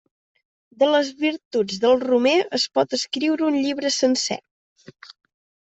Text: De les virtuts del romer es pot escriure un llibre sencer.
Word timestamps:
De 0.83 0.87
les 0.95 1.11
virtuts 1.19 1.83
del 1.83 1.93
romer 2.05 2.35
es 2.59 2.67
pot 2.79 2.97
escriure 3.01 3.47
un 3.53 3.61
llibre 3.67 3.95
sencer. 4.01 4.43